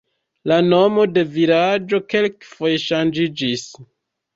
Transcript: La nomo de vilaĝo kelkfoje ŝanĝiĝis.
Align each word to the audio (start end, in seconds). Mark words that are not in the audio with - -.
La 0.51 0.55
nomo 0.69 1.05
de 1.19 1.25
vilaĝo 1.37 2.03
kelkfoje 2.17 2.85
ŝanĝiĝis. 2.91 3.73